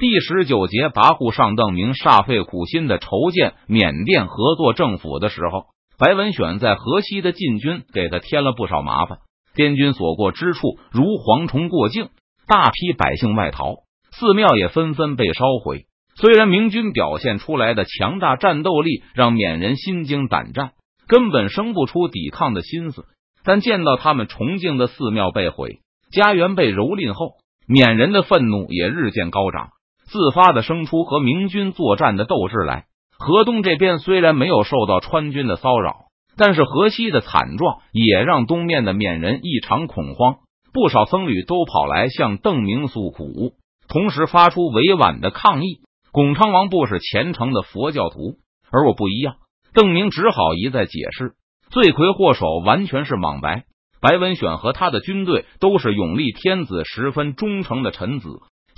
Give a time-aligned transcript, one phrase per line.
[0.00, 5.66] 第十九节，跋扈上邓明煞费苦心的筹建缅甸合作政府的时候，
[5.98, 9.18] 白文选在河西的禁军给他添了不少麻烦。
[9.54, 12.08] 滇军所过之处，如蝗虫过境，
[12.46, 13.74] 大批百姓外逃，
[14.10, 15.84] 寺庙也纷纷被烧毁。
[16.14, 20.70] 虽然明军表现出来的强大战斗力让缅人心惊胆战，
[21.08, 23.04] 根本生不出抵抗的心思，
[23.44, 25.80] 但见到他们崇敬的寺庙被毁，
[26.10, 27.34] 家园被蹂躏后，
[27.68, 29.72] 缅人的愤怒也日渐高涨。
[30.10, 32.86] 自发的生出和明军作战的斗志来。
[33.16, 40.38] 河东这边虽然没有受到川军的骚扰，但是河西的惨状也让东面的缅人异常恐慌。
[40.72, 43.52] 不少僧侣都跑来向邓明诉苦，
[43.88, 45.80] 同时发出委婉的抗议。
[46.12, 48.38] 巩昌王不是虔诚的佛教徒，
[48.70, 49.36] 而我不一样。
[49.74, 51.34] 邓明只好一再解释，
[51.70, 53.64] 罪魁祸首完全是莽白。
[54.00, 58.28] 白文选和他的军队都是永历天子十分忠诚的臣子。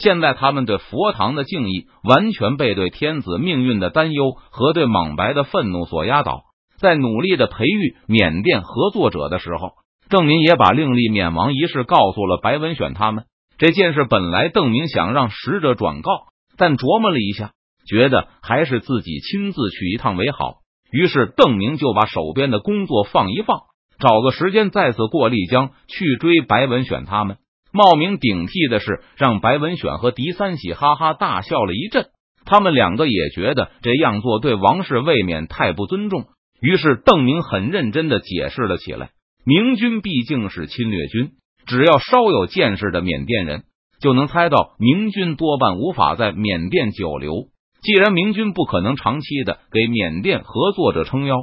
[0.03, 6.43] 现在他们对佛堂的敬意完全被对天子命运的担忧和对莽白的愤怒所压倒。
[6.79, 9.75] 在努力的培育缅甸合作者的时候，
[10.09, 13.27] 邓明也把另立缅王一事告诉了白文选他们。
[13.59, 16.11] 这件事本来邓明想让使者转告，
[16.57, 17.53] 但琢磨了一下，
[17.87, 20.55] 觉得还是自己亲自去一趟为好。
[20.91, 23.61] 于是邓明就把手边的工作放一放，
[24.01, 27.37] 找个时间再次过丽江去追白文选他们。
[27.73, 32.09] 冒名顶替的是让白文选和狄三喜哈哈大笑了一阵，
[32.45, 36.27] 他们两个也觉得这样做对王室未免太不尊重。
[36.61, 39.11] 于是邓明很认真的解释了起来：
[39.47, 41.31] 明军毕竟是侵略军，
[41.67, 43.63] 只要稍有见识的缅甸人
[44.01, 47.49] 就能猜到，明军多半无法在缅甸久留。
[47.81, 51.37] 既然明军不可能长期的给缅甸合作者撑腰，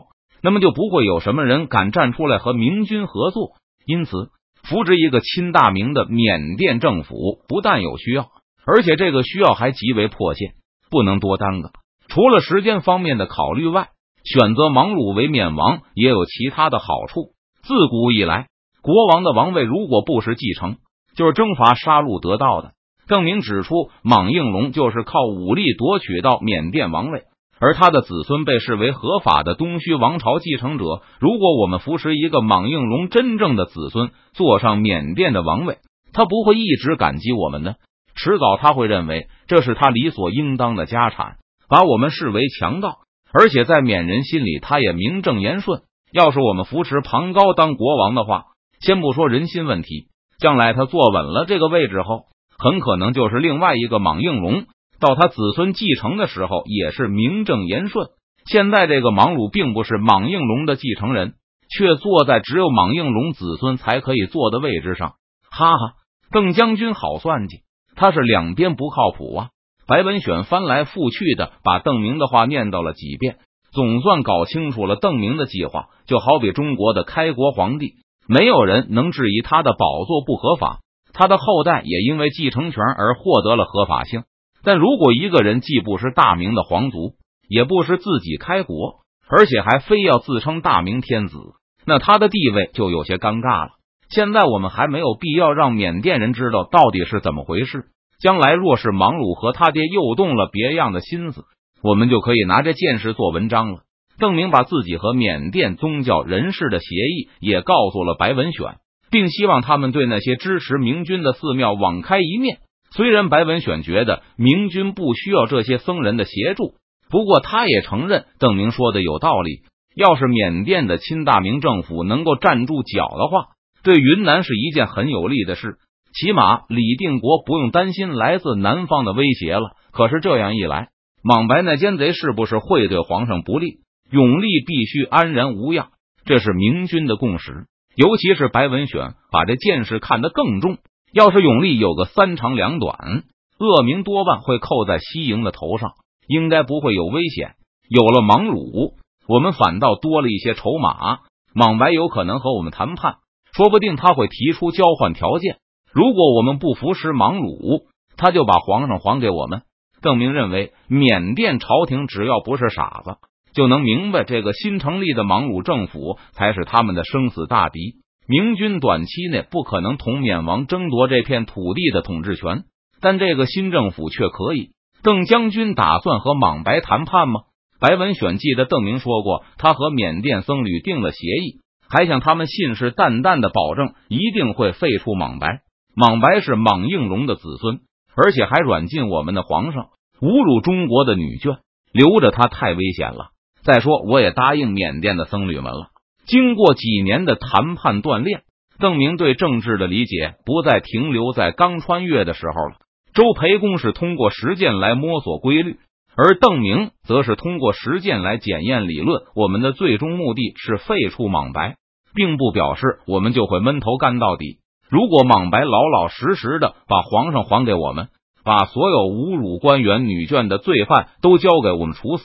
[0.43, 3.53] 那么就不会有什么人敢站出来和明军合作。
[3.87, 4.29] 因此。
[4.63, 8.29] 扶植一个亲大明的缅甸政府，不但有需要，
[8.65, 10.51] 而且这个需要还极为迫切，
[10.91, 11.71] 不能多耽搁。
[12.07, 13.89] 除了时间方面的考虑外，
[14.23, 17.33] 选择莽鲁为缅王也有其他的好处。
[17.61, 18.47] 自古以来，
[18.81, 20.77] 国王的王位如果不是继承，
[21.15, 22.73] 就是征伐杀戮得到的。
[23.07, 27.23] 邓明指出，莽应龙就是靠武力夺取到缅甸王位。
[27.59, 30.85] 而他的子孙被视为合法的东须王朝继承者。
[31.19, 35.79] 如果我们扶持一个莽应龙真正的子孙坐上缅甸的王位，
[36.13, 37.75] 他不会一直感激我们的，
[38.15, 41.35] 迟早他会认为这是他理所应当的家产，
[41.67, 42.99] 把我们视为强盗。
[43.31, 45.81] 而且在缅人心里，他也名正言顺。
[46.11, 48.45] 要是我们扶持庞高当国王的话，
[48.79, 50.07] 先不说人心问题，
[50.39, 52.23] 将来他坐稳了这个位置后，
[52.57, 54.65] 很可能就是另外一个莽应龙。
[54.99, 58.07] 到他子孙继承的时候，也是名正言顺。
[58.45, 61.33] 现在这个莽鲁并不是莽应龙的继承人，
[61.69, 65.13] 却坐在只有莽应龙子孙才可以坐的位置上。
[65.51, 65.93] 哈哈，
[66.31, 67.59] 邓将军好算计，
[67.95, 69.49] 他是两边不靠谱啊！
[69.87, 73.37] 白文选翻来覆去的把邓明的话念叨了几遍，
[73.71, 75.87] 总算搞清楚了邓明的计划。
[76.05, 77.93] 就好比中国的开国皇帝，
[78.27, 80.79] 没有人能质疑他的宝座不合法，
[81.13, 84.23] 他的后代也因为继承权而获得了合法性。
[84.63, 87.15] 但如果一个人既不是大明的皇族，
[87.47, 91.37] 也不是自己开国，而且还非要自称大明天子，
[91.85, 93.71] 那他的地位就有些尴尬了。
[94.09, 97.85] 现在我们还没有必要让缅甸人知道到底是怎么回事。
[98.19, 101.45] 将来若是莽鲁和他爹又动了别样的心思，
[101.81, 103.83] 我们就可以拿这件事做文章了。
[104.17, 112.57] 邓明把自己和缅甸宗教人士的协议也告诉了白文选，并希望他们对那些支持明军的寺庙网开一面。
[112.95, 116.75] 虽然白文选觉得明军不需要这些僧人的协助，
[117.09, 119.61] 不过他也承认邓明说的有道理。
[119.95, 123.47] 要是缅甸的亲大明政府能够站住脚的话，
[123.83, 125.77] 对云南是一件很有利的事。
[126.13, 129.71] 起码李定国不用担心来自南方的威胁了。
[129.91, 130.89] 可是这样一来，
[131.23, 133.81] 莽白那奸贼是不是会对皇上不利？
[134.09, 135.89] 永历必须安然无恙，
[136.25, 137.65] 这是明军的共识。
[137.95, 140.77] 尤其是白文选把这件事看得更重。
[141.11, 143.23] 要是永历有个三长两短，
[143.59, 145.93] 恶名多半会扣在西营的头上，
[146.27, 147.55] 应该不会有危险。
[147.89, 148.93] 有了莽鲁，
[149.27, 151.19] 我们反倒多了一些筹码。
[151.53, 153.17] 莽白有可能和我们谈判，
[153.53, 155.57] 说不定他会提出交换条件。
[155.91, 159.63] 如果我们不服食莽鲁，他就把皇上还给我们。
[160.01, 163.17] 邓明认为，缅甸朝廷只要不是傻子，
[163.53, 167.95] 就能明白这个新成立的莽鲁政府才是他们的生死大敌。
[168.31, 172.65] 明军短期内不可能同缅王争夺这片土地的统治权，
[173.01, 174.69] 但这个新政府却可以。
[175.01, 177.41] 邓将军打算和莽白谈判吗？
[177.79, 185.61] 白文选记得邓明说过，他和缅甸僧侣定了协议，还向他们信誓旦旦的保证一定会废除莽白。
[185.95, 187.79] 莽白是莽应龙的子孙，
[188.15, 189.87] 而且还软禁我们的皇上，
[190.21, 191.57] 侮辱中国的女眷，
[191.91, 193.29] 留着他太危险了。
[193.63, 195.87] 再说，我也答应缅甸的僧侣们了。
[196.29, 198.43] 经过几年的谈判锻炼，
[198.77, 202.75] 邓明对政治的理解不再停留在刚穿越的时候了。
[203.15, 205.77] 周培公是通过实践来摸索规律，
[206.15, 209.23] 而邓明则是通过实践来检验理论。
[209.33, 211.77] 我们的最终目的是废除莽白，
[212.13, 214.59] 并不表示我们就会闷头干到底。
[214.87, 218.09] 如果莽白老老实实的把皇上还给我们，
[218.43, 222.23] 把所有侮辱官员女眷的罪犯都交给我们处死，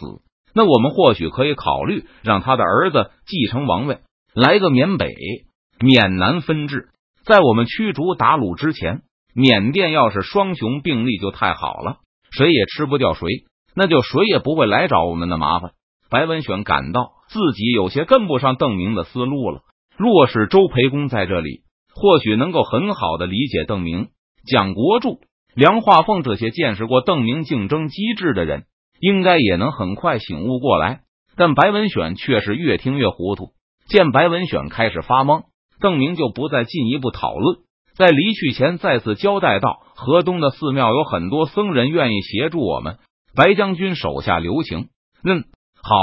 [0.55, 3.99] 那我们或许可以考虑让他的儿子继承王位，
[4.35, 5.09] 来个缅北、
[5.81, 6.89] 缅南分治。
[7.25, 9.03] 在我们驱逐鞑虏之前。
[9.37, 11.97] 缅甸要是双雄并立就太好了，
[12.31, 13.27] 谁也吃不掉谁，
[13.75, 15.73] 那就谁也不会来找我们的麻烦。
[16.09, 19.62] 白文选感到自己有些跟不上邓明的思路了。
[19.97, 21.62] 若是周培公在这里，
[21.93, 24.11] 或许能够很好的理解邓明、
[24.47, 25.19] 蒋国柱、
[25.56, 28.67] 梁化凤这些见识过邓明竞争机制的人，
[28.99, 31.00] 应该也能很快醒悟过来。
[31.37, 33.50] 但白文选却是越听越糊涂。
[33.88, 35.44] 见白文选开始发懵，
[35.81, 37.58] 邓明就不再进一步讨论。
[37.96, 42.99] 在离去前，再次交代道：“河东的寺庙有很多僧人愿意协助我们。
[43.37, 44.88] 白将军手下留情。
[45.25, 45.44] 嗯，
[45.82, 45.96] 好，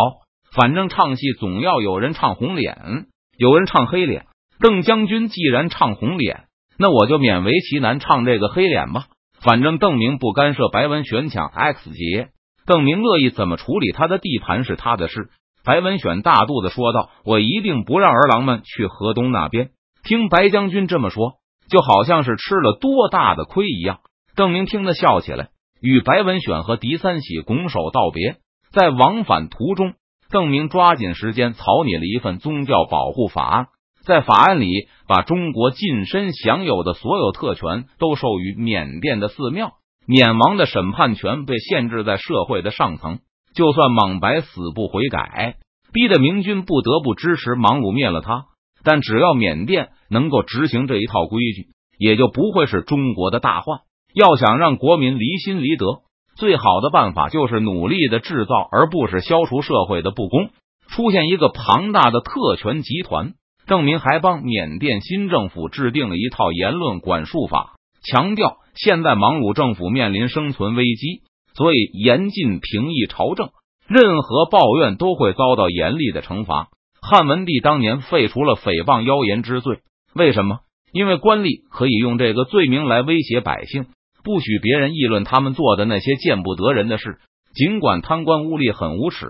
[0.56, 3.08] 反正唱戏总要有人唱红脸，
[3.38, 4.26] 有人唱黑脸。
[4.60, 6.44] 邓将军既然唱红脸，
[6.78, 9.08] 那我就勉为其难唱这个黑脸吧。
[9.42, 12.30] 反正邓明不干涉白文选抢 X 节，
[12.66, 15.30] 邓明乐意怎么处理他的地盘是他的事。”
[15.64, 19.70] 白文选大度的说道：“我一定不让儿郎们去河东那边。”
[20.04, 21.34] 听白将军这么说。
[21.70, 24.00] 就好像是吃了多大的亏一样，
[24.36, 28.40] 邓明听得笑起来，与白文选和狄三喜拱手道别。
[28.74, 29.94] 在往返途中，
[30.30, 33.68] 邓明抓紧时间草拟了一份宗教保护法案，
[34.06, 39.72] 在法案里把中国近身享有的所有特权都授予缅甸的寺庙，
[40.12, 43.20] 缅王的审判权被限制在社会的上层。
[43.56, 45.56] 就算莽白死不悔改，
[45.94, 48.48] 逼得明军不得不支持莽鲁灭了他。
[48.84, 51.68] 但只要缅甸能够执行这一套规矩，
[51.98, 53.80] 也就不会是中国的大患。
[54.14, 56.02] 要想让国民离心离德，
[56.36, 60.50] 最好的办法就是努力的制造，而不是消除社会的不公。
[60.90, 63.32] 出现一个庞大的特权集团，
[63.66, 71.22] 证明还帮缅甸新政府制定了一套言论管束法，强调现在莽鲁政府面临生存危机，
[71.54, 73.50] 所以严禁评议朝政，
[73.88, 76.70] 任何抱怨都会遭到严厉的惩罚。
[77.02, 79.80] 汉文帝当年废除了诽谤妖言之罪，
[80.14, 80.60] 为什么？
[80.94, 83.86] 因为官吏可以用这个罪名来威胁百姓，
[84.24, 87.18] 不许别人议论他们做的那些见不得人的事。
[87.54, 89.26] 尽管贪官污吏很无耻，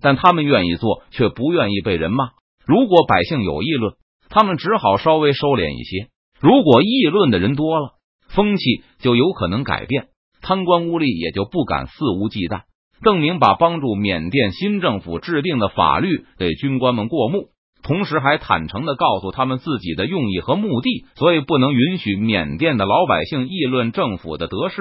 [0.00, 2.30] 但他们愿意做，却不愿意被人骂。
[2.66, 3.94] 如果百姓有议论，
[4.28, 6.08] 他们只好稍微收敛一些；
[6.40, 7.94] 如果议论的人多了，
[8.34, 10.08] 风气就有可能改变，
[10.40, 12.62] 贪官污吏也就不敢肆无忌惮。
[13.02, 17.48] 邓明把帮助缅甸新政府制定的法律给军官们过目，
[17.82, 24.76] 同时还坦诚的告诉他们自己的用意和目的，所以不能允许缅甸的老百姓议论政府的得失，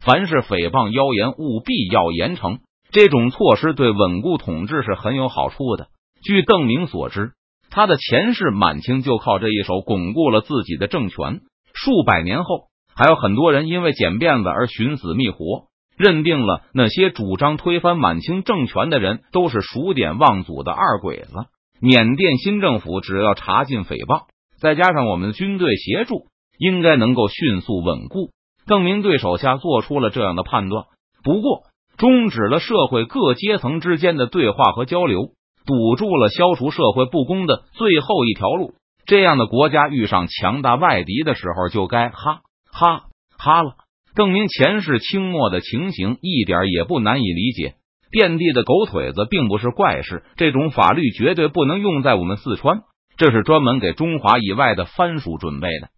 [0.00, 2.58] 凡是诽谤谣言，务必要严惩。
[2.92, 5.88] 这种措施对稳固统治是很有好处的。
[6.22, 7.32] 据邓明所知，
[7.70, 11.40] 他的前世满清就靠这一手巩固了自己的政权。
[11.74, 15.66] 数百年后，还有很多人因为剪辫子而寻死觅活。
[15.96, 21.32] 认定了那些主张推翻满清政权的人都是数典忘祖的二鬼子。
[21.80, 24.22] 缅甸新政府只要查禁诽谤，
[24.58, 26.26] 再加上我们的军队协助，
[26.58, 28.30] 应该能够迅速稳固。
[28.66, 30.86] 邓明对手下做出了这样的判断，
[31.22, 31.60] 不过
[31.96, 35.28] 终止了社会各阶层之间的对话和交流，
[35.64, 38.74] 堵住了消除社会不公的最后一条路。
[39.06, 42.40] 这样的国家遇上强大外敌的时候，就该哈
[42.74, 43.04] 哈
[43.38, 43.76] 哈了。
[44.16, 47.74] 邓明前世清末的情形一点也不难以理解，
[48.10, 50.24] 遍地的狗腿子并不是怪事。
[50.36, 52.82] 这种法律绝对不能用在我们四川，
[53.16, 55.88] 这是专门给中华以外的藩属准备的。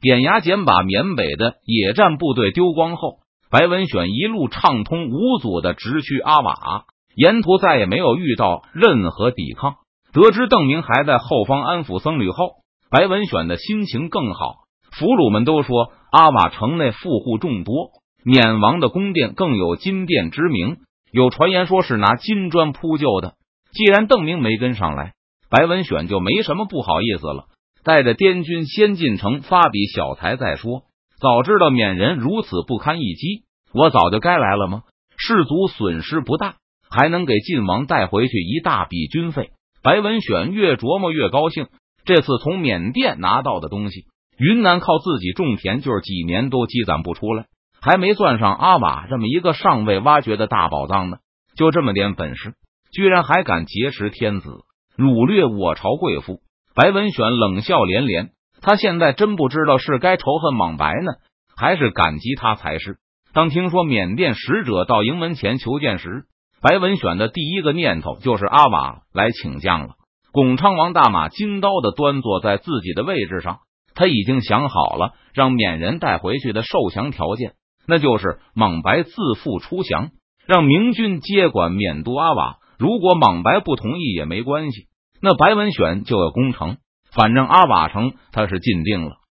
[0.00, 3.18] 点牙锏把缅北的野战部队丢光后，
[3.50, 6.84] 白文选一路畅通无阻的直趋阿瓦，
[7.16, 9.76] 沿途再也没有遇到任何抵抗。
[10.12, 12.56] 得知邓明还在后方安抚僧侣后，
[12.90, 14.65] 白文选的心情更好。
[14.98, 15.92] 俘虏们都说。
[16.12, 17.90] 阿瓦城内富户众多，
[18.24, 20.78] 缅王的宫殿更有金殿之名。
[21.12, 23.34] 有传言说是拿金砖铺就的。
[23.72, 25.12] 既然邓明没跟上来，
[25.50, 27.46] 白文选就没什么不好意思了。
[27.84, 30.84] 带着滇军先进城发笔小财再说。
[31.20, 34.82] 早知道缅人如此不堪一击，我早就该来了吗？
[35.18, 36.54] 士卒损失不大，
[36.88, 39.50] 还能给晋王带回去一大笔军费。
[39.82, 41.66] 白文选越琢磨越高兴。
[42.06, 44.06] 这次从缅甸拿到的东西。
[44.38, 47.46] 云南靠自己种田，就是几年都积攒不出来，
[47.80, 51.18] 还没算上阿瓦这么一个尚未挖掘的大宝藏呢。
[51.56, 52.54] 就这么点本事，
[52.92, 54.50] 居然还敢劫持天子，
[54.98, 56.40] 掳掠我朝贵妇？
[56.74, 58.30] 白文选冷笑连连。
[58.60, 61.12] 他现在真不知道是该仇恨莽白呢，
[61.56, 62.98] 还是感激他才是。
[63.32, 66.24] 当听说缅甸使者到营门前求见时，
[66.60, 69.94] 白文选的第一个念头就是阿瓦来请将了。
[70.32, 73.60] 巩昌王大马金刀的端坐在自己的位置上，
[73.96, 77.54] 他已经想好了让缅人带回去的受降条件，
[77.88, 79.10] 那就是莽白自
[79.42, 80.10] 负出降，
[80.46, 82.58] 让明军接管缅都阿瓦。
[82.78, 84.86] 如果莽白不同意也没关系，
[85.20, 86.76] 那白文选就要攻城。
[87.10, 89.16] 反正阿瓦城他是进定了。